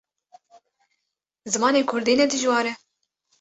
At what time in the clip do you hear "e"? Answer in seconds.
2.71-2.73